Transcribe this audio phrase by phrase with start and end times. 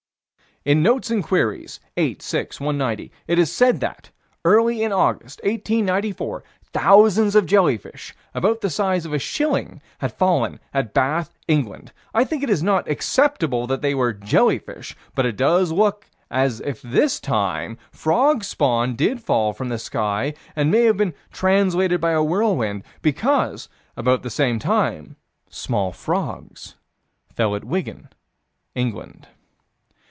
[0.63, 4.11] In Notes and Queries, 8 6 190, it is said that,
[4.45, 10.59] early in August, 1894, thousands of jellyfish, about the size of a shilling, had fallen
[10.71, 11.91] at Bath, England.
[12.13, 16.59] I think it is not acceptable that they were jellyfish: but it does look as
[16.61, 21.99] if this time frog spawn did fall from the sky, and may have been translated
[21.99, 25.15] by a whirlwind because, at the same time,
[25.49, 26.75] small frogs
[27.33, 28.09] fell at Wigan,
[28.75, 29.27] England.